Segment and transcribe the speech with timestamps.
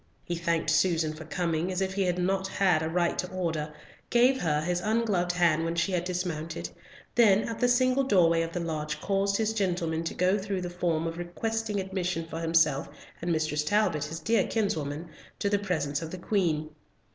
[0.25, 3.71] He thanked Susan for coming, as if he had not had a right to order,
[4.09, 6.71] gave her his ungloved hand when she had dismounted,
[7.13, 10.71] then at the single doorway of the lodge caused his gentleman to go through the
[10.71, 12.89] form of requesting admission for himself
[13.21, 16.71] and Mistress Talbot, his dear kinswoman, to the presence of the Queen.